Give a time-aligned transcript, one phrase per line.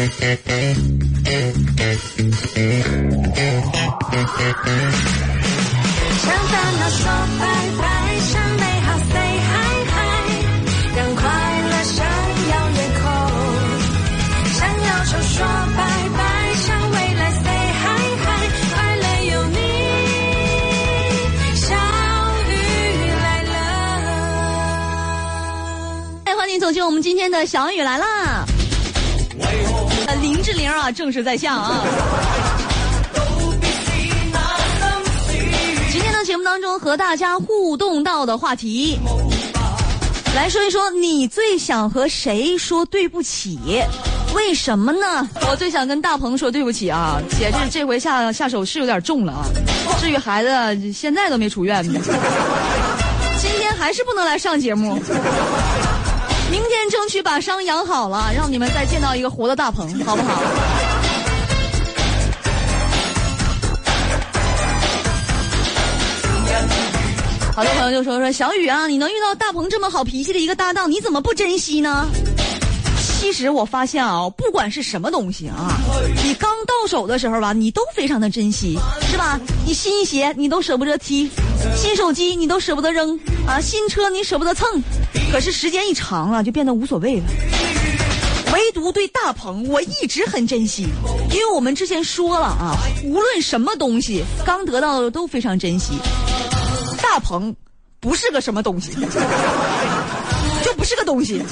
[0.00, 0.08] 烦
[6.78, 7.04] 恼说
[7.38, 7.44] 拜
[7.78, 7.84] 拜，
[8.20, 9.52] 向美好 say hi
[9.90, 9.96] hi，
[10.96, 11.22] 让快
[11.68, 11.96] 乐闪
[12.50, 13.04] 耀夜空。
[14.54, 15.36] 向忧愁说
[15.76, 15.78] 拜
[16.16, 16.18] 拜，
[16.54, 17.44] 向未来 say
[17.76, 17.84] hi
[18.20, 18.24] hi，
[18.72, 19.56] 快乐有你，
[21.56, 21.66] 小
[22.48, 22.50] 雨
[23.20, 23.54] 来了。
[26.24, 28.06] 哎，欢迎走进我们今天的小雨来啦！
[30.20, 31.82] 林志玲啊，正式在下啊。
[35.90, 38.98] 今天的节目当中和大家互动到的话题，
[40.34, 43.58] 来说一说你最想和谁说对不起？
[44.34, 45.28] 为什么呢？
[45.48, 49.44] 我最想跟大鹏说对不起啊，姐这这回下下手是有点重了啊。
[50.00, 51.98] 至于孩子，现在都没出院呢，
[53.40, 55.02] 今天还是不能来上节目。
[56.50, 60.42] 明天争取把伤养好了，让你们再见到一个活的大鹏，好不好？
[67.54, 72.08] 好多朋友就说说小雨啊，你能遇到大鹏这么好脾气的一个搭档，你怎么不珍惜呢？
[73.20, 75.78] 其实我发现啊，不管是什么东西啊，
[76.24, 78.78] 你刚到手的时候吧，你都非常的珍惜，
[79.10, 79.38] 是吧？
[79.66, 81.30] 你新鞋你都舍不得踢，
[81.76, 84.66] 新手机你都舍不得扔啊，新车你舍不得蹭，
[85.30, 87.24] 可是时间一长了，就变得无所谓了。
[88.54, 90.86] 唯独对大鹏，我一直很珍惜，
[91.30, 95.92] 因为我们之前说了啊，无论什么东西，刚得到的都非常珍惜。
[97.02, 97.54] 大鹏
[98.00, 98.92] 不是个什么东西，
[100.64, 101.42] 就不是个东西。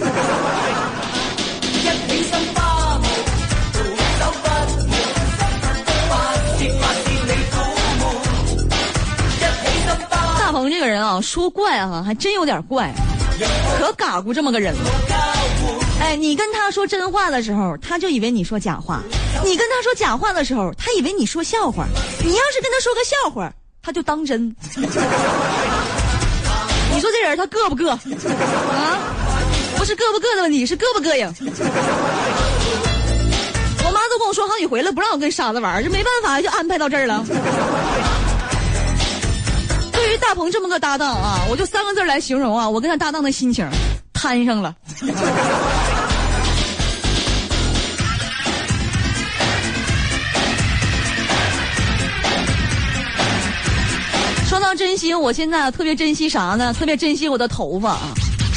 [10.69, 12.93] 这个人啊，说怪啊，还真有点怪，
[13.79, 14.75] 可嘎咕这么个人。
[16.01, 19.01] 哎，你跟他说真话的时候，他就以为你说假话；
[19.45, 21.87] 你跟他说假话的时候，他以为你说笑话。
[22.25, 23.53] 你要是跟他说个笑话，
[23.83, 24.55] 他就当真。
[26.91, 27.99] 你说这人他膈不膈啊？
[29.77, 31.27] 不是膈不膈的问题，是膈不膈应。
[33.85, 37.25] 我妈都跟我说好几回了，不让我跟傻子玩，这没办法，就安排到这儿了。
[40.21, 43.67] 大鹏这么个搭档啊，我就三个字来形容啊，我跟他搭档的心情，
[44.13, 44.75] 摊上了。
[54.47, 56.75] 说到珍惜，我现在特别珍惜啥呢？
[56.75, 58.09] 特别珍惜我的头发啊，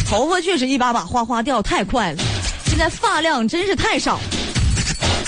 [0.09, 2.17] 头发确实一把把哗哗掉，太快了。
[2.65, 4.19] 现在发量真是太少，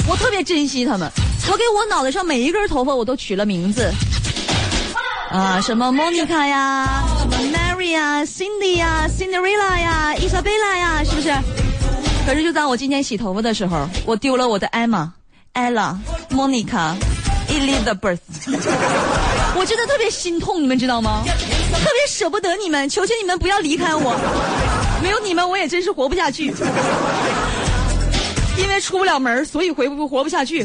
[0.08, 1.10] 我特别珍惜它们。
[1.52, 3.92] 我给我脑袋上每一根头发我都取了名字，
[5.34, 11.34] 啊，什么 Monica 呀，什么 Mary 呀，Cindy 呀，Cinderella 呀，Isabella 呀，是不是？
[12.24, 15.10] 可是就在我今天洗头发的时候，我丢了我的 Emma、
[15.56, 15.96] Ella、
[16.30, 16.94] Monica、
[17.50, 18.20] Elizabeth。
[19.56, 21.24] 我真的特别心痛，你们知道吗？
[21.26, 24.16] 特别舍不得你们，求求你们不要离开我，
[25.02, 26.54] 没有你们我也真是活不下去。
[28.56, 30.64] 因为出不了门，所以回不活不下去。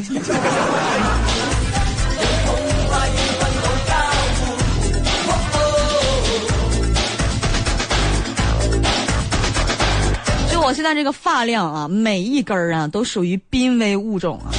[10.69, 14.53] 我现在这个发量啊，每一根儿啊都属于濒危物种啊，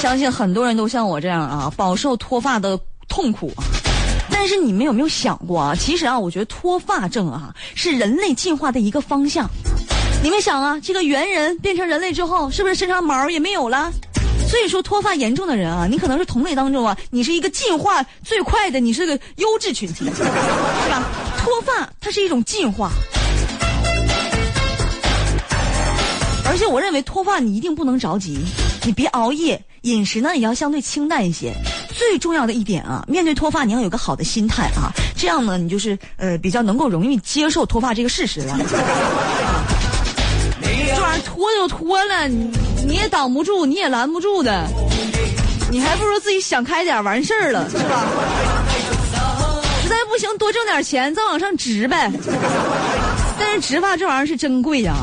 [0.00, 2.80] 相信很多人都像我这样啊，饱受脱发的。
[3.08, 3.64] 痛苦啊！
[4.30, 5.74] 但是你们有没有想过啊？
[5.74, 9.48] 其实啊，我觉得脱发症啊是人类进化的一个方向。
[10.22, 13.90] 你们想啊，这个猿人变成人类之后，是不是身上毛也没有了？
[14.46, 20.22] 所以说脱发严重的人啊，你可能是同类当中啊，你是一个进化最快的，你是个优质群体，是
[20.90, 21.02] 吧？
[21.38, 22.90] 脱发它是一种进化，
[26.48, 28.38] 而且我认为脱发你一定不能着急，
[28.84, 31.52] 你别熬夜，饮食呢也要相对清淡一些。
[31.94, 38.58] 最重要的一点啊，面对脱发你要有个好的心态啊，这样呢你就是呃比较能够容易接受脱发这个事实了。
[38.60, 38.76] 这
[41.02, 42.50] 玩意儿脱就脱了，你
[42.86, 44.66] 你也挡不住，你也拦不住的，
[45.70, 48.06] 你还不如自己想开点完事儿了，是吧？
[49.82, 52.10] 实在不行多挣点钱再往上植呗。
[53.38, 54.94] 但是植发这玩意儿是真贵呀，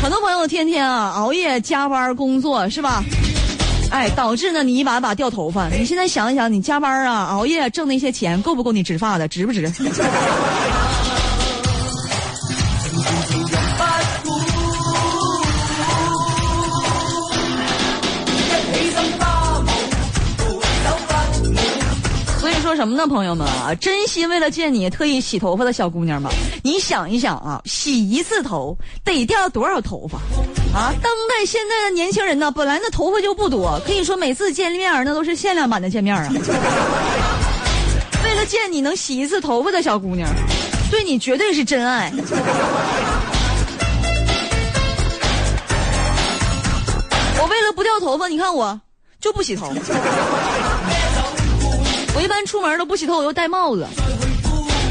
[0.00, 3.02] 很多朋友天天啊熬夜加班工作是吧？
[3.90, 5.68] 哎，导致呢，你一把把掉头发。
[5.68, 9.26] 你现在想一想，你加班啊、熬夜挣那些钱，够不够你植发的？
[9.26, 9.66] 值不值？
[22.78, 26.30] 什么呢，朋友们啊，真心为了见你特意洗头发的小姑娘们，
[26.62, 30.18] 你想一想啊，洗一次头得掉多少头发？
[30.78, 36.30] 啊，当代现在的年轻人呢，本来那头发就不多，可以说每次见面那都是限量版的见面啊。
[38.22, 40.30] 为了见你能洗一次头发的小姑娘，
[40.88, 42.12] 对你绝对是真爱。
[47.40, 48.80] 我为了不掉头发，你看我
[49.20, 49.72] 就不洗头。
[52.18, 53.86] 我一般出门都不洗头，我又戴帽子。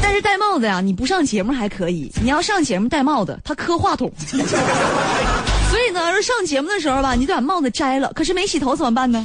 [0.00, 4.10] 但是戴帽子呀，你不上节目还可以，你要上节目戴帽子，它磕话筒。
[4.32, 8.10] 所以呢，要是上节目的时候吧，你得把帽子摘了。
[8.14, 9.22] 可是没洗头怎么办呢？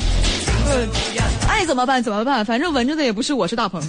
[1.48, 2.44] 爱怎么办怎么办？
[2.44, 3.82] 反正闻着的也不是我，是大鹏。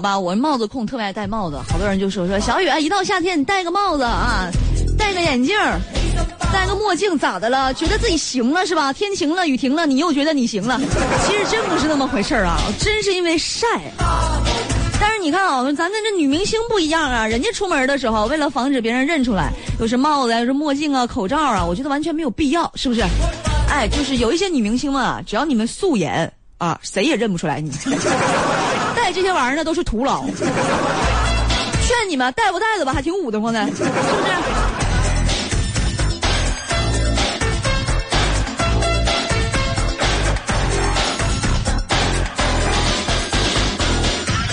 [0.00, 1.60] 因为我吧，我帽子控，特别爱戴帽子。
[1.68, 4.50] 好多人就说说小雨啊，一到夏天你戴个帽子啊，
[4.96, 5.54] 戴个眼镜，
[6.50, 7.74] 戴个墨镜，咋的了？
[7.74, 8.94] 觉得自己行了是吧？
[8.94, 10.80] 天晴了，雨停了，你又觉得你行了？
[11.26, 13.66] 其实真不是那么回事儿啊，真是因为晒。
[14.98, 23.02] 但是你看啊，咱跟这女明星不一样啊，人家出门的时候，为了防止别人认出来，又是帽子，又是墨镜啊，口罩啊，我觉得完全没有必要，是不是？
[23.68, 27.70] 哎，就是有一些女明星们啊，只要你们素颜啊，谁也认不出来你。
[29.10, 30.24] 戴这些玩意儿呢，都是徒劳。
[31.82, 33.90] 劝你们带不带的吧，还挺捂得慌的，是不是？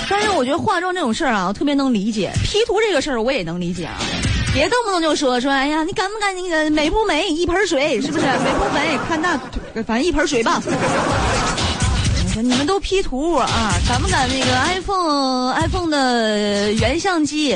[0.10, 2.32] 但是我觉得化妆这种事儿啊，我特别能理解。
[2.44, 4.00] P 图这个事儿我也能理解啊，
[4.56, 8.26] 别动不动就说说，哎呀，你敢不敢那个，美不美，一盆水，是不是？
[8.26, 9.40] 美不美，看那，
[9.84, 10.60] 反正一盆水吧。
[12.42, 13.48] 你们都 P 图啊？
[13.88, 17.54] 敢不敢那个 iPhone iPhone 的原相机，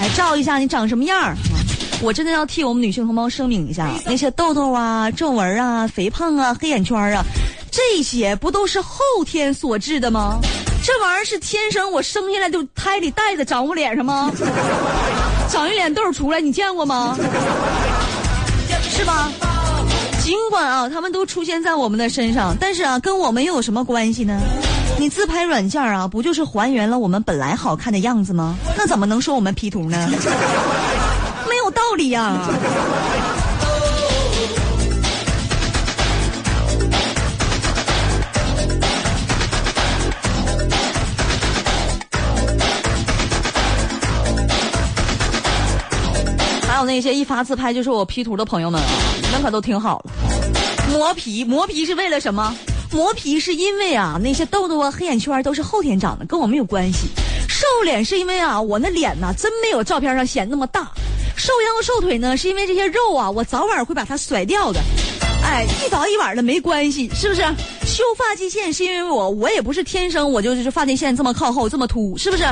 [0.00, 1.36] 来照一下你长什么样儿？
[2.02, 7.24] 我真的要替我们女性同胞声明一下，那些痘痘啊、皱纹啊、肥胖啊、黑眼圈啊，
[7.70, 10.38] 这些不都是后天所致的吗？
[10.82, 14.30] 这玩意儿是天生我生下来就胎里带的，长我脸上吗？
[15.50, 17.16] 长一脸痘出来，你见过吗？
[18.90, 19.30] 是吧？
[20.22, 24.38] 尽管啊，他们都出现在我们的身上，但是啊，跟我们又有什么关系呢？
[24.98, 28.54] 你自拍软件啊，不就是还原了我们本来好看的样子吗？
[28.76, 30.08] 那怎么能说我们 P 图呢？
[31.48, 32.36] 没有道理呀、
[46.84, 48.88] 那些一发自拍就是我 P 图的朋友们啊，
[49.22, 50.12] 你们可都挺好了。
[50.90, 52.54] 磨皮，磨皮是为了什么？
[52.92, 57.08] 磨皮是因为啊，那些痘痘啊、黑眼圈都是后天长的，跟我没有关系。
[57.48, 60.90] 瘦脸是因为啊，我那脸呐、真没有照片上显那么大。
[61.36, 64.80] 瘦腰瘦腿呢，是因为这些肉啊，我早晚会把它甩掉的。
[65.44, 67.42] 哎，一早一晚的没关系，是不是？
[67.86, 72.44] 修发际线是因为我，我也不是天生我就是发际线这么靠后这么秃，是不是？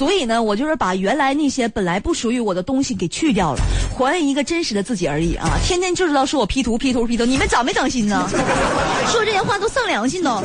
[0.00, 3.60] 所以呢，我就是把原来那些本来不属于我的东西给去掉了，
[3.98, 5.58] 还原一个真实的自己而已啊！
[5.62, 8.26] 天天就知道说我 P 图 P 图 P 图，你们长没长心呢？
[9.12, 10.42] 说这些话都丧良心呢。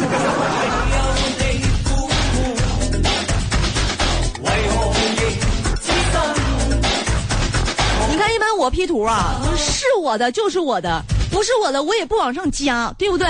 [8.12, 13.26] 你看，一般我 P 图啊，是我的就是我的，不是我的我也不往上加，对不对？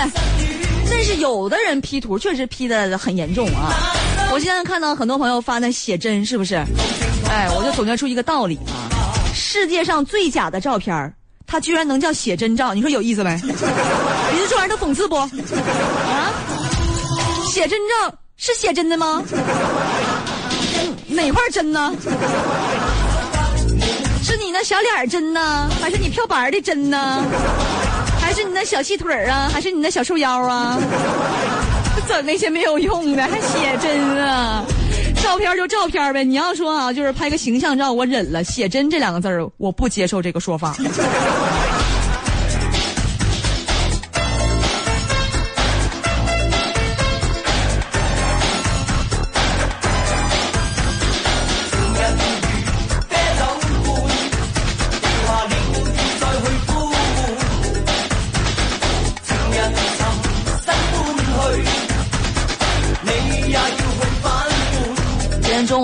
[0.89, 3.69] 但是有的人 P 图确实 P 的很严重啊！
[4.35, 6.55] 我现在看到很多朋友发的写真，是不是？
[7.29, 8.91] 哎，我就总结出一个道理啊：
[9.33, 11.13] 世界上最假的照片儿
[11.47, 13.33] 它居然能叫写真照，你说有意思没？
[13.41, 15.15] 你说这玩意儿都讽刺不？
[15.15, 15.29] 啊？
[17.47, 19.23] 写真照是写真的吗？
[21.07, 21.93] 哪块真呢？
[24.21, 27.23] 是你那小脸儿真呢，还是你漂白的真呢？
[28.19, 29.49] 还是你那小细腿儿啊？
[29.53, 30.77] 还是你那小瘦腰啊？
[32.07, 34.63] 整那些没有用的，还写真啊？
[35.23, 36.23] 照片就照片呗。
[36.23, 38.43] 你要说啊，就是拍个形象照，我忍了。
[38.43, 40.75] 写真这两个字儿，我不接受这个说法。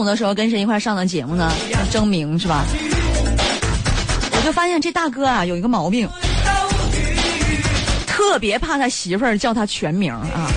[0.06, 1.52] 的时候跟谁一块上的节目呢？
[1.70, 2.66] 跟征明是吧？
[4.34, 6.10] 我就发现这大哥啊有一个毛病，
[8.08, 10.50] 特别怕他媳妇儿叫他全名啊。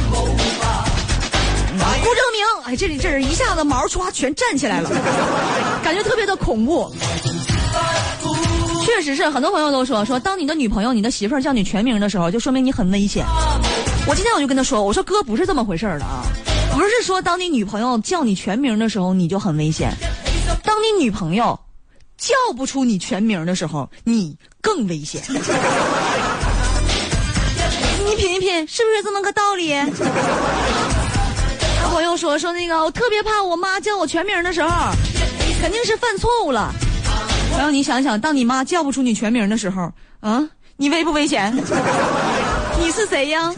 [2.02, 4.90] 顾正明哎，这里这人一下子毛唰全站起来了，
[5.82, 6.90] 感觉特别的恐怖。
[8.84, 13.24] 确实是，很多朋友都说说，当你的女朋友、你的媳妇儿叫你全名的时候，就说明你很危险。
[14.06, 16.24] 我今天我就跟他说，我说哥不是这么回事儿的啊，
[16.74, 19.92] 不是说当你女朋友叫你全名的时候你就很危险，
[20.62, 21.58] 当你女朋友
[22.18, 25.22] 叫不出你全名的时候，你更危险。
[28.06, 29.74] 你品一品，是不是这么个道理？
[31.90, 34.68] 朋友说说那个，我特别怕我妈叫我全名的时候，
[35.60, 36.72] 肯定是犯错误了。
[37.56, 39.90] 然后你想想，当你妈叫不出你全名的时候，
[40.20, 41.54] 啊，你危不危险？
[42.80, 43.52] 你是谁呀？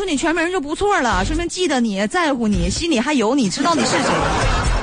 [0.00, 3.98] 出你全名就不错了，说明记得你在乎你，心里还有你，知道你是谁。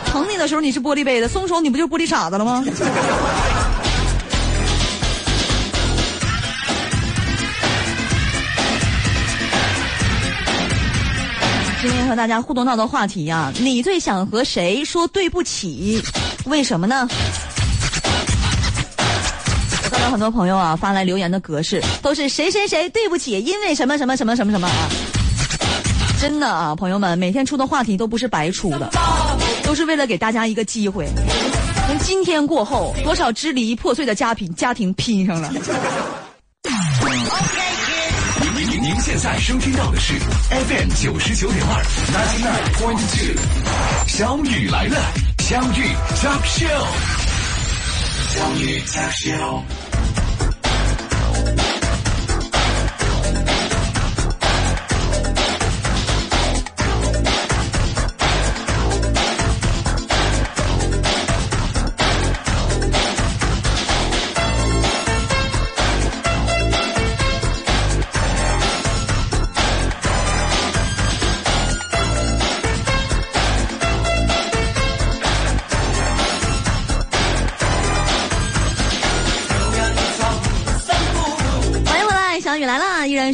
[0.06, 2.64] 疼你的时候你是玻璃杯子，松手你不就玻璃碴子了吗？
[11.82, 16.00] 今天和大家互动到的话题呀、你最想和谁说对不起？
[16.46, 17.10] 为什么呢？
[20.10, 24.90] 很多朋友啊发来留言的格式都是谁谁谁对不起，因为什么什么什么什么什么啊！
[26.20, 28.90] 真的啊，朋友们，每天出的话题都不是白出的，
[29.64, 31.08] 都是为了给大家一个机会。
[31.86, 35.52] 从今天过后，多少支离破碎的家庭家庭拼上了。
[38.42, 40.16] 您您您现在收听到的是
[40.50, 43.36] FM 九十九点二，ninety nine point two，
[44.08, 44.98] 小雨来了，
[45.40, 46.88] 相遇 Talk Show，
[48.34, 49.87] 相遇 Talk Show。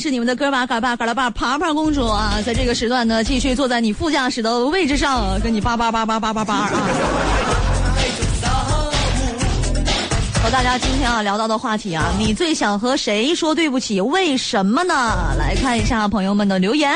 [0.03, 6.71] 是你们的歌吧嘎巴嘎拉巴爬爬公主啊，在这个时段呢，继续坐在你副驾驶的位置上，跟你叭叭叭叭叭叭叭啊。
[10.43, 14.01] 和大家今天啊聊到的话题啊，你最想和谁说对不起？
[14.01, 14.93] 为什么呢？
[15.39, 16.91] 来看一下朋友们的留言。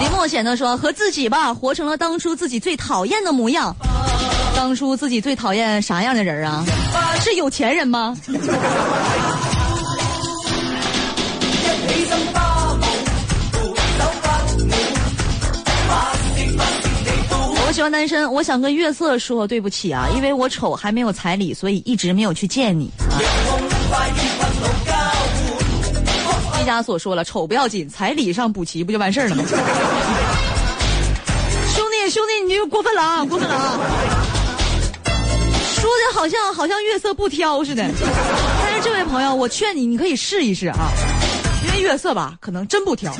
[0.00, 3.74] 李默写呢说和自己吧，活成了当初自己最讨厌的模样。
[4.58, 6.64] 当初自己最讨厌啥样的人啊？
[7.22, 8.16] 是有钱人吗？
[17.68, 22.90] 我喜欢单身，我想跟月色说对不起啊，因为我丑还没有彩礼，所以一直没有去见你。
[22.98, 23.22] 啊
[26.58, 29.44] 毕加索说了，丑不要紧，彩礼上补齐不就完事儿了吗？
[31.72, 33.78] 兄弟，兄弟，你就过分了啊，过分了啊！
[36.18, 37.84] 好像好像月色不挑似的，
[38.60, 40.90] 但是这位朋友，我劝你，你可以试一试啊，
[41.64, 43.14] 因为月色吧，可能真不挑。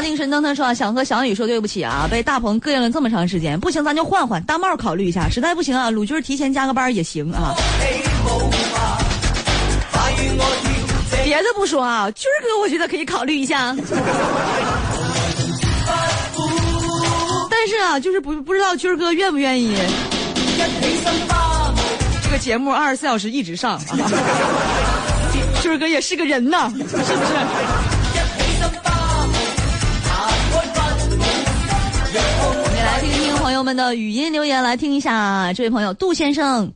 [0.00, 7.54] 阿拉丁神灯他说啊，想和小雨说对不起啊，被大鹏膈应了这么长时间，不行咱就换换，大帽考虑一下，实在不行啊，鲁军提前加个班也行啊。
[11.22, 13.76] 别的不说啊，军哥我觉得可以考虑一下。
[17.50, 19.76] 但是啊，就是不不知道军哥愿不愿意。
[22.22, 23.82] 这个节目二十四小时一直上啊，
[25.60, 27.04] 军哥也是个人呐，是不是？
[33.60, 36.72] 友们的语音留言，来听一下这位朋友杜先生。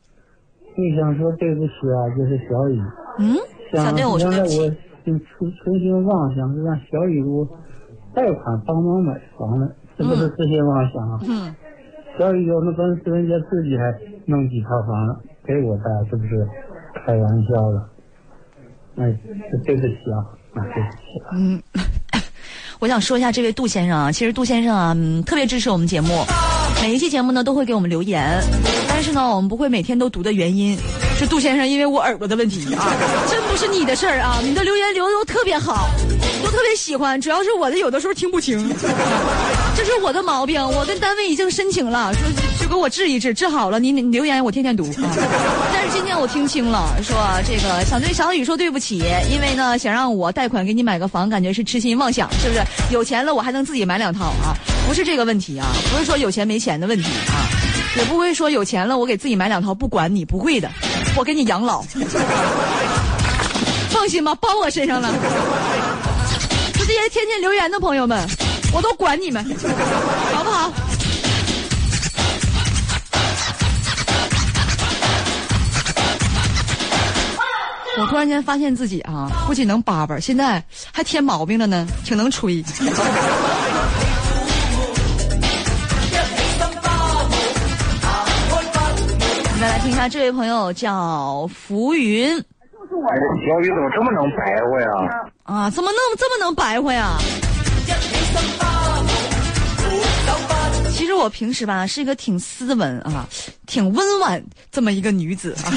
[0.76, 2.78] 最想说对不起啊，就是小雨。
[3.20, 3.36] 嗯，
[3.72, 4.68] 想想对我说对不起我。
[4.68, 7.46] 就存存心妄想，让小雨给我
[8.14, 11.18] 贷款帮忙买房了，这不是痴心妄想啊！
[11.26, 11.54] 嗯，
[12.18, 13.84] 小雨有那本事，人家自己还
[14.26, 16.46] 弄几套房了，给我贷，是不是
[17.06, 17.88] 开玩笑的？
[18.96, 19.18] 哎，
[19.50, 20.20] 这对不起啊，
[20.52, 21.28] 啊，对不起啊！
[21.32, 21.62] 嗯，
[22.78, 26.08] 我想说一下这位杜先生啊，其实杜先生啊，嗯，特别支持我们节目，
[26.84, 28.38] 每一期节目呢都会给我们留言，
[28.86, 30.78] 但是呢，我们不会每天都读的原因
[31.18, 32.92] 是杜先生因为我耳朵的问题啊，
[33.26, 35.88] 真不是你的事儿啊，你的留言留的都特别好，
[36.44, 38.68] 都特别喜欢，主要是我的有的时候听不清，
[39.74, 40.62] 这是我的毛病。
[40.62, 42.22] 我跟单位已经申请了，说
[42.64, 44.90] 就给我治一治，治好了你你留言我天天读啊。
[45.70, 47.14] 但是今天我听清了，说
[47.46, 52.62] 这个想对小雨说对不起，因为呢想让我贷款给你买个房，感觉是痴心妄想，是不是？
[52.90, 54.56] 有钱了我还能自己买两套啊？
[54.88, 57.44] 不是这个问题啊，不是说有钱没钱的问题啊，
[57.98, 60.70] 也不会说有钱了我给自己买两套不管你，不会的，
[61.18, 61.84] 我给你养老。
[63.92, 65.12] 放心吧，包我身上了。
[66.72, 68.26] 就 这些天天留言的朋友们，
[68.72, 69.44] 我都管你们，
[70.32, 70.42] 好
[78.04, 82.62] 我突然间发现自己啊，不仅能叭叭，现在还添毛病了呢，挺能吹。
[89.42, 92.38] 我们再来听一下，这位朋友叫浮云。
[92.38, 92.44] 哎，
[93.48, 94.88] 小雨怎么这么能白活呀？
[95.44, 97.16] 啊，怎么能这么能白活呀？
[100.92, 103.26] 其实我平时吧是一个挺斯文啊、
[103.66, 105.72] 挺温婉这么一个女子啊。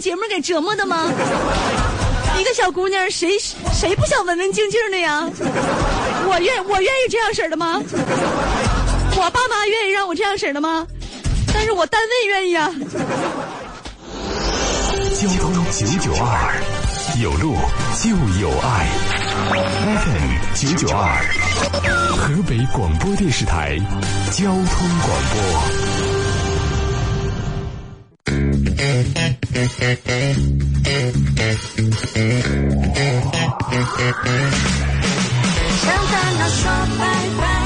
[0.00, 1.10] 节目给折磨的吗？
[2.38, 3.38] 一个小姑娘，谁
[3.72, 5.28] 谁不想文文静静的呀？
[6.26, 7.80] 我愿我愿意这样式儿的吗？
[9.16, 10.86] 我爸妈愿意让我这样式儿的吗？
[11.52, 12.74] 但是我单位愿意啊。
[15.14, 16.60] 交通九九二，
[17.22, 17.54] 有路
[18.02, 18.10] 就
[18.40, 18.88] 有爱。
[20.02, 21.22] FM 九九二，
[22.16, 23.78] 河北广播电视台
[24.32, 26.13] 交通广播。
[36.46, 37.63] 向烦恼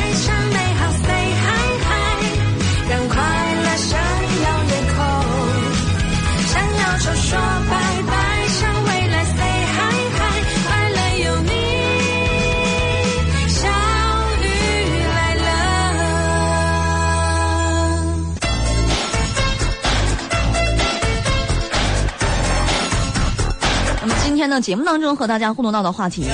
[24.38, 26.24] 今天呢，节目当中和大家互动到的话题，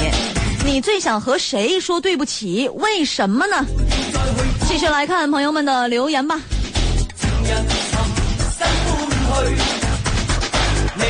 [0.63, 2.69] 你最想和谁说对不起？
[2.75, 3.65] 为什么呢？
[4.69, 6.39] 继续来看朋友们的留言吧。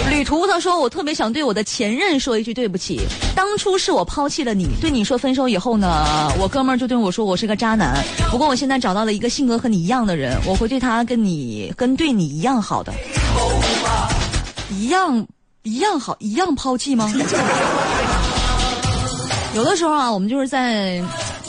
[0.08, 3.00] 旅途他说：“我特别想对我的前任说一句对不起，
[3.34, 8.04] 当初是我抛弃了你，对你说分手以后呢，我哥们儿就对我说我是个渣男。
[8.30, 12.92] 不过我现在找到了一个性格和你一样的人，我会对他跟你跟对你一样好的，
[14.70, 15.26] 一样
[15.66, 17.10] 一样好，一样抛弃吗？
[19.56, 21.02] 有的时候啊，我们就是在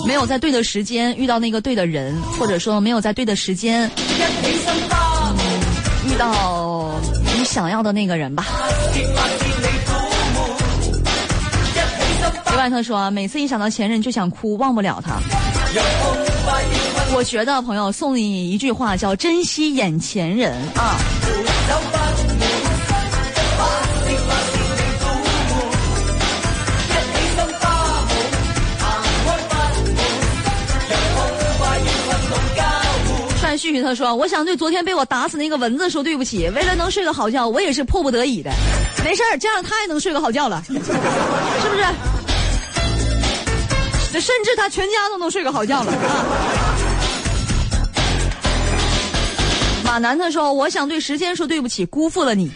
[0.07, 5.35] 没有在对的时间遇到那个对的人，或者说没有在对的时间，嗯，
[6.09, 6.97] 遇到
[7.37, 8.45] 你想要的那个人吧。
[12.47, 15.17] 刘万特说，每次一想到前任就想哭，忘不了他。
[17.13, 20.95] 我觉得朋友送你一句话，叫珍惜眼前人啊。
[33.81, 38.51] 他说：“我想对昨天被我打死那个蚊子说对不起， 为了能睡个好觉，我也是迫不得已的。
[39.03, 40.79] 没事儿，这样他也能睡个好觉了， 是不
[41.75, 41.83] 是？
[44.13, 46.25] 这甚至他全家都能睡个好觉了啊！”
[49.83, 52.51] 马楠他说：“我想对时间说对不起，辜负了你。”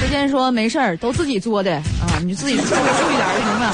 [0.00, 2.78] 时间说：“没事儿，都自己作的啊，你就自己注意点
[3.36, 3.72] 就行了。”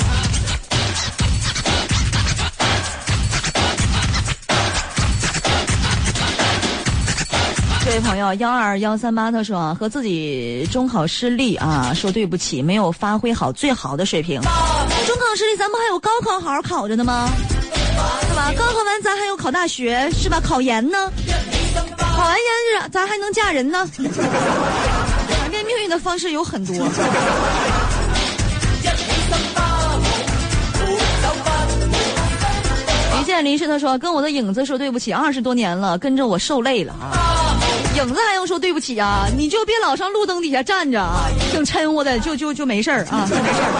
[7.85, 14.41] 这位朋友幺二幺三八他说，和自己中考失利啊说对不起，没有发挥好最好的水平。
[14.41, 14.51] 中
[15.19, 17.29] 考失利，咱们还有高考好好考着呢吗？
[18.27, 18.51] 是吧？
[18.57, 20.41] 高考完咱还有考大学是吧？
[20.41, 21.13] 考研呢？
[21.99, 23.87] 考完研是咱还能嫁人呢？
[23.99, 26.75] 改变命运的方式有很多。
[33.21, 37.34] 一见林氏他说跟我的影子说对不起，二十多年了，跟着我受累了啊。
[37.97, 39.27] 影子还用说对不起啊？
[39.37, 43.71] 你就别老上路灯底下站着啊，挺抻乎的，就就就没事儿啊，就没事儿。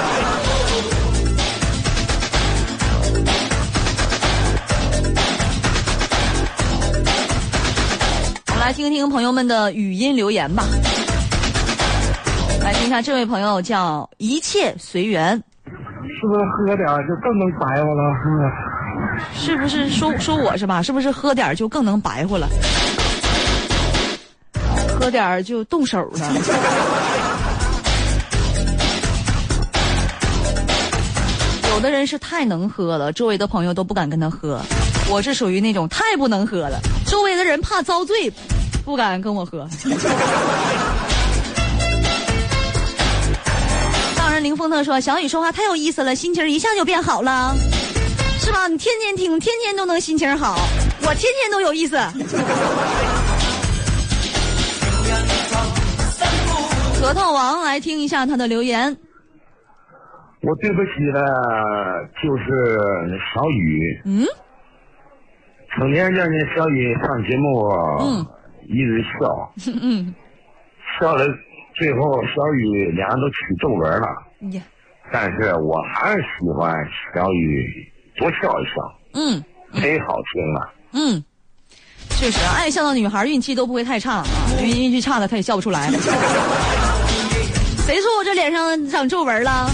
[8.47, 10.65] 我们来听听朋友们的语音留言吧。
[12.63, 15.35] 来听一下，这位朋友叫一切随缘，
[15.67, 18.01] 是不是喝点儿就更能白活了？
[18.27, 18.51] 嗯，
[19.35, 20.81] 是不是说说我是吧？
[20.81, 22.49] 是不是喝点儿就更能白活了？
[25.05, 26.33] 喝点儿就动手了。
[31.69, 34.59] 有的人是太能喝了周围的朋友都不敢跟他喝。
[35.11, 38.33] 我是属于那种太不能喝了周围的人怕遭罪
[38.83, 39.69] 不敢跟我喝。
[44.17, 47.55] 当然林峰他说小雨说话太有意思了心情一下就变好了。
[48.41, 48.69] 是吧？
[48.69, 50.59] 你天天听天天都能心情好
[51.03, 51.99] 我天天都有意思。
[57.01, 58.97] 核桃王来听一下他的留言。
[60.43, 62.79] 我对不起的，就是
[63.35, 64.01] 小雨。
[64.05, 64.25] 嗯
[65.77, 67.69] 成天叫你小雨上节目，
[68.01, 68.27] 嗯
[68.69, 69.53] 一直笑，
[69.83, 70.15] 嗯，
[71.01, 71.27] 笑的
[71.75, 74.07] 最后小雨脸上都起皱纹了。
[74.53, 74.63] 呀，
[75.13, 76.73] 但是我还是喜欢
[77.13, 78.73] 小雨多笑一笑，
[79.15, 80.73] 嗯忒好听了。
[80.93, 81.25] 嗯，
[82.19, 84.25] 确实，爱笑的女孩运气都不会太差啊，
[84.59, 85.91] 因为运气差的她也笑不出来。
[87.85, 89.71] 谁说我这脸上长皱纹了？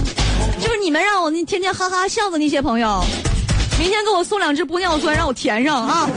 [0.58, 3.04] 就是你们让我那天天哈哈笑的那些朋友，
[3.78, 6.08] 明天给我送两支玻尿酸让我填上啊！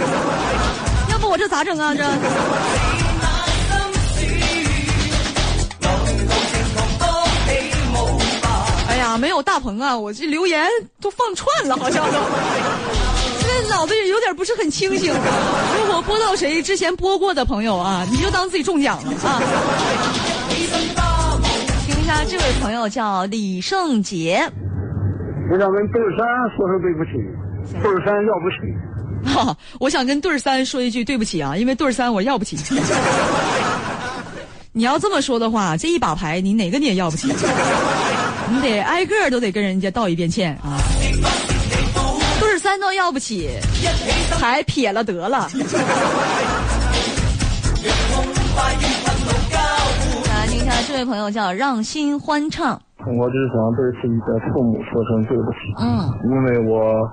[1.12, 1.93] 要不我这咋整啊？
[1.93, 2.03] 这。
[8.89, 10.67] 哎呀，没有大鹏啊，我这留言
[10.99, 12.17] 都放串了，好像都。
[13.69, 15.13] 脑子也有点不是很清醒。
[15.13, 19.41] 如果播到谁之前播过的朋友啊，你就当自己中奖了啊！
[21.86, 24.41] 听一下，这位朋友叫李圣杰，
[25.52, 27.12] 我想跟对山说声对不起，
[27.82, 28.58] 对山要不起。
[29.26, 32.58] 哈、 我想跟对儿三说一句对不起啊，因为对儿三我要不起。
[34.76, 37.28] 你要这么说的话，这一把牌你哪个你也要不起，
[38.49, 40.78] 你得挨个都得跟人家道一遍歉啊。
[42.73, 43.51] 三都要不起，
[44.31, 45.47] 还撇了得了。
[50.27, 57.07] 来听一下，这位朋友叫让心欢唱，我只想对自己的父母说声对不起，嗯因为我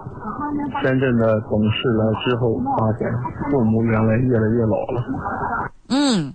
[0.82, 3.06] 真正的懂事了之后，发现
[3.50, 5.04] 父母原来越来越老了。
[5.90, 6.32] 嗯，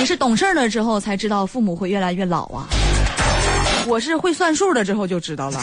[0.00, 2.64] 你是懂事了之后才知道父母会越来越老啊。
[3.86, 5.60] 我是会算数了之后就知道了。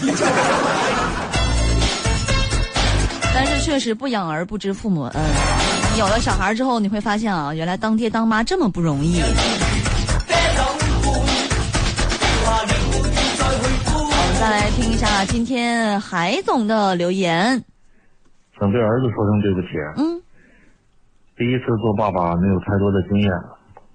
[3.64, 5.22] 确实不养儿不知父母恩，
[5.98, 9.22] 有了小孩之后，你会发现啊，原来当爹当妈这么不容易。
[13.94, 17.64] 我们再来听一下今天海总的留言。
[18.60, 20.22] 想对儿子说声对不起，嗯
[21.38, 23.32] 第一次做爸爸没有太多的经验，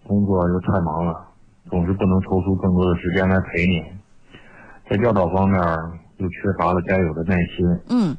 [0.06, 1.14] 工作又太忙了，
[1.70, 3.82] 总是不能抽出更多的时间来陪你，
[4.90, 5.60] 在教导方面
[6.16, 7.66] 又缺乏了该有的耐心。
[7.90, 8.16] 嗯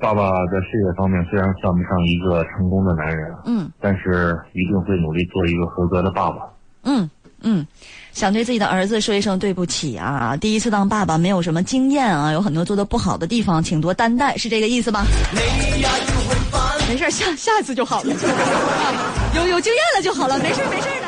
[0.00, 6.36] 爸爸在事业方面虽然算不上一个成功的男人，嗯但是一定会努力做一个合格的爸爸。
[6.84, 7.08] 嗯
[7.40, 7.66] 嗯，
[8.12, 10.36] 想对自己的儿子说一声对不起啊！
[10.36, 15.04] 第一次当爸爸，没有什么经验啊，有很多做的不好的地方，请多担待，是这个意思吧？
[16.88, 18.12] 没事儿，下下次就好了。
[19.36, 21.06] 有有经验了就好了，没事没事儿的。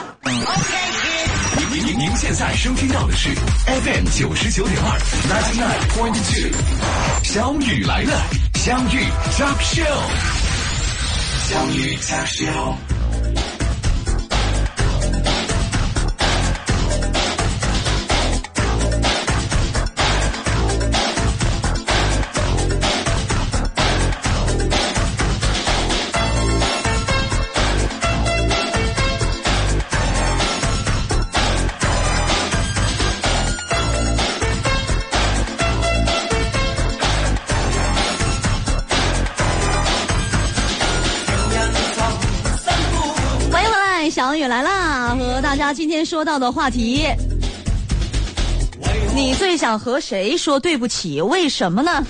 [1.72, 3.30] 您您您现在收听到的是
[3.66, 4.98] FM 九十九点二
[5.28, 6.50] ninety nine point two，
[7.24, 8.12] 小雨来了，
[8.62, 9.06] 相遇
[9.38, 9.84] Talk Show，
[11.48, 12.99] 相遇 Talk Show。
[44.30, 45.16] 王宇来啦！
[45.18, 47.04] 和大家今天说到的话题，
[49.12, 51.20] 你最想和谁说对不起？
[51.20, 52.06] 为什么呢？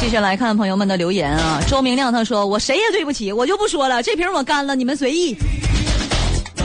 [0.00, 5.38] 继续来看朋友们的留言啊，周明亮他说：“我谁也对不起，我就不说了，这瓶我干了，你们随意。”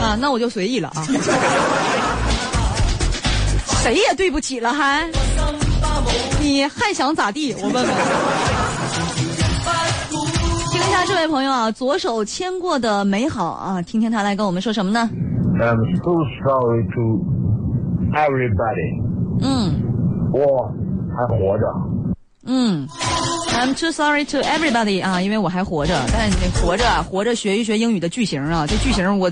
[0.02, 1.06] 啊，那我就随意了啊。
[3.84, 5.08] 谁也对不起了还？
[6.40, 7.54] 你还想咋地？
[7.60, 8.55] 我问问。
[11.08, 15.10] 这位朋友啊，左手牵过的美好啊，听听他来跟我们说什么呢
[15.60, 16.12] ？I'm so
[16.44, 17.26] sorry to
[18.14, 19.02] everybody，
[19.42, 19.82] 嗯
[20.34, 20.72] 我
[21.16, 21.66] 还活着。
[22.46, 22.88] 嗯
[23.54, 29.32] ，I'm too sorry to everybody 啊，因为我还活着，但是你活着啊，活着学一学英语的句型啊，这句型我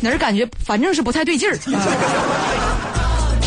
[0.00, 1.54] 哪儿感觉反正是不太对劲儿。
[1.54, 1.80] 啊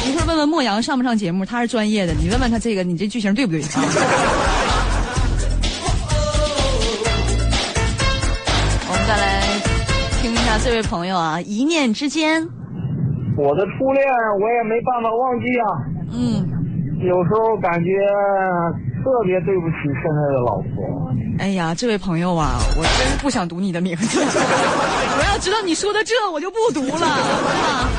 [0.07, 3.83] 一会儿问问莫阳上不上节目，他是专业的，你问问他这个，你这句型对不对啊？
[10.61, 12.47] 这位朋友啊，一念之间，
[13.37, 14.05] 我的初恋
[14.41, 15.65] 我也没办法忘记啊。
[16.11, 16.45] 嗯，
[17.07, 17.89] 有时候感觉
[19.03, 21.09] 特别对不起现在的老婆。
[21.39, 24.19] 哎呀，这位朋友啊，我真不想读你的名字。
[24.21, 27.89] 我要知道你说的这，我就不读了？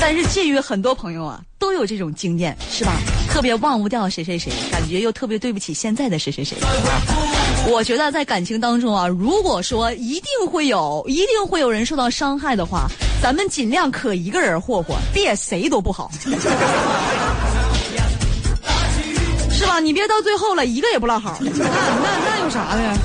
[0.00, 2.92] 但是介于很多朋友啊，都有这种经验，是吧？
[3.30, 6.58] 特别忘不掉谁谁谁，感觉又特别对不起现在的谁谁谁。
[7.72, 12.86] 我觉得在感情当中啊，如果说一定会有，一定会有人受到伤害的话，
[13.22, 16.10] 咱们尽量可一个人霍霍，别谁都不好，
[19.50, 19.80] 是吧？
[19.80, 22.96] 你别到最后了，一个也不落好， 那那那有啥的？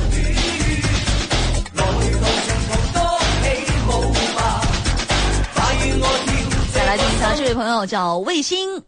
[6.73, 8.81] 再来听一下，这位朋友叫卫星，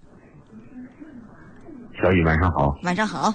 [2.02, 3.34] 小雨晚上好，晚上好。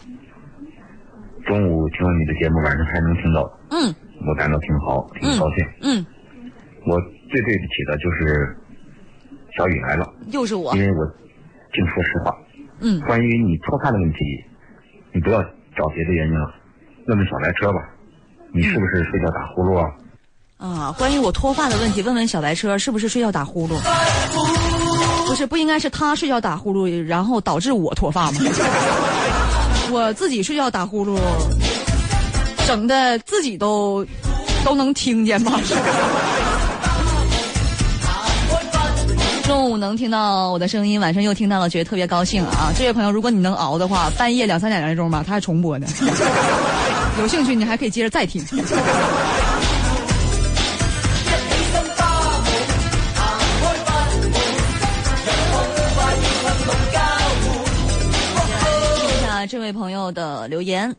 [1.46, 3.94] 中午听了你的节目，晚上还能听到，嗯
[4.26, 5.64] 我感到挺好，挺高兴。
[5.82, 6.04] 嗯，
[6.86, 8.56] 我最对不起的就是
[9.56, 10.82] 小雨来了，又是我因。
[10.82, 11.06] 为我
[11.72, 12.34] 净说实话。
[12.80, 14.18] 嗯关于你脱发的问题，
[15.12, 15.42] 你不要
[15.76, 16.52] 找别的原因了，
[17.06, 17.78] 问问小白车吧，
[18.52, 19.90] 你是不是睡觉打呼噜啊？
[20.58, 23.78] 啊，关于我脱发的问题，问问小白车是不是睡觉打呼噜？
[25.26, 28.38] 不是，不应该是他睡觉打呼噜，然后导致我脱发吗？
[29.96, 31.18] 我自己睡觉打呼噜，
[32.66, 34.04] 整的自己都
[34.62, 35.58] 都能听见吗？
[39.44, 42.70] 中午能听到我的声音，晚上又听到了，觉得特别高兴啊！
[42.76, 45.86] 这位朋友，如果你能熬的话，半夜两三点来钟吧，他还重播呢。
[47.18, 48.44] 有兴趣你还可以接着再听。
[59.46, 60.94] 下这位朋友的留言。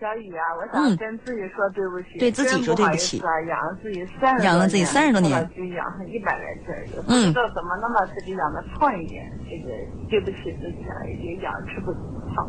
[0.00, 9.74] 小雨啊，我想跟自己说对不起，嗯对自己说对不起啊，养了自己三十养了自己三十多年就养上一百来斤儿，也不嗯知道怎么能把自己养的胖一点，这个
[10.08, 11.92] 对不起自己啊，也养吃不
[12.34, 12.48] 胖。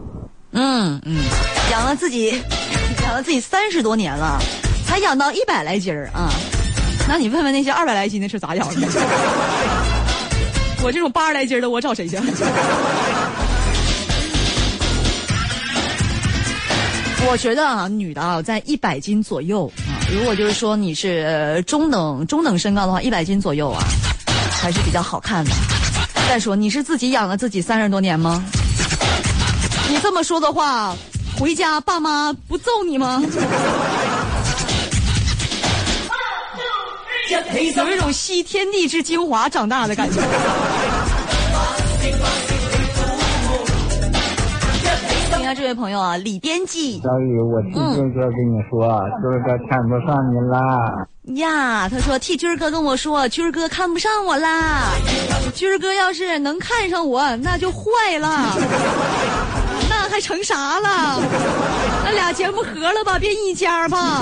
[0.52, 1.18] 嗯嗯，
[1.72, 2.32] 养了自己，
[3.04, 4.38] 养了自己三十多年了，
[4.86, 6.30] 才养到一百来斤儿啊。
[7.08, 8.82] 那你问问那些二百来斤的是咋养的？
[10.84, 12.16] 我这种八十来斤的，我找谁去？
[17.28, 23.84] 我觉得啊，女的啊，在一百斤左右啊，如果就是说你是呃中等中等身高的话，一百斤左右啊，
[24.52, 25.52] 还是比较好看的。
[26.28, 28.44] 再说，你是自己养了自己三十多年吗？
[29.90, 30.96] 你这么说的话，
[31.38, 33.22] 回家爸妈不揍你吗？
[37.76, 40.20] 有一种吸天地之精华长大的感觉。
[45.50, 51.08] 下这位朋友啊，李编辑小雨，我替军哥跟你说，军哥看不上你啦。
[51.40, 54.92] 呀，他说替军哥跟我说，军哥看不上我啦。
[55.56, 58.56] 军哥要是能看上我，那就坏了，
[59.90, 61.20] 那还成啥了？
[62.06, 64.22] 那俩节目合了吧，变一家吧。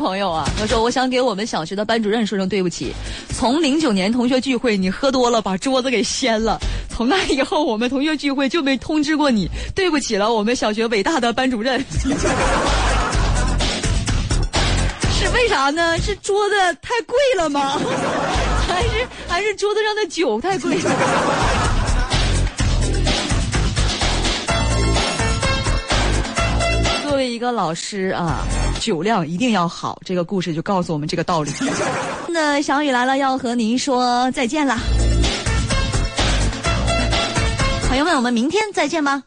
[0.00, 2.92] 朋友啊，他说我想给我们小学的班主任说声对不起。
[3.36, 6.58] 从零九年同学聚会，你喝多了把桌子给掀了，
[6.88, 11.78] 从那以后我们同学聚会就没通知过你，对不起了，我们小学伟大的班主任。
[15.12, 15.98] 是为啥呢？
[15.98, 17.78] 是桌子太贵了吗？
[18.66, 20.90] 还是还是桌子上的酒太贵了？
[27.04, 28.46] 作为一个老师啊，
[28.80, 30.00] 酒量一定要好。
[30.04, 31.52] 这个故事就告诉我们这个道理。
[32.28, 34.78] 那小雨来了，要和您说再见啦，
[37.88, 39.22] 朋友们，我们明天再见吧。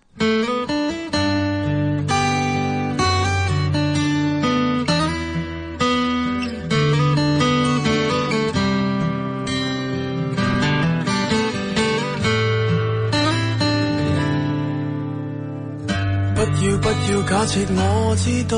[16.35, 18.57] 不要不要假设我知道，